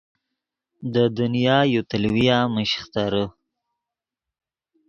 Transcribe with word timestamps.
دے 0.93 1.03
دنیا 1.17 1.57
یو 1.73 1.81
تیلویا 1.89 2.37
مہ 2.53 2.63
شیخترے 2.71 3.25